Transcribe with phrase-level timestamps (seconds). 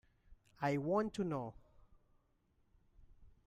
[0.63, 1.53] I want to know.